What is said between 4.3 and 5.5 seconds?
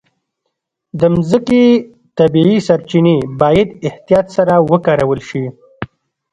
سره وکارول شي.